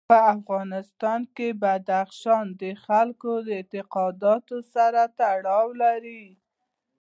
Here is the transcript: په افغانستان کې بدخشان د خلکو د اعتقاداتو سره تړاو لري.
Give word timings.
په 0.09 0.17
افغانستان 0.37 1.21
کې 1.35 1.47
بدخشان 1.61 2.45
د 2.61 2.63
خلکو 2.85 3.31
د 3.45 3.47
اعتقاداتو 3.59 4.57
سره 4.73 5.01
تړاو 5.19 5.67
لري. 5.83 6.25